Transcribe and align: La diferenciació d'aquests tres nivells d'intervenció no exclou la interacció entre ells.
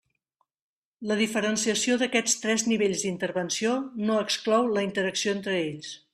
La 1.11 1.17
diferenciació 1.19 1.97
d'aquests 2.03 2.35
tres 2.45 2.65
nivells 2.71 3.05
d'intervenció 3.05 3.75
no 4.09 4.17
exclou 4.25 4.73
la 4.79 4.87
interacció 4.89 5.37
entre 5.39 5.59
ells. 5.63 5.95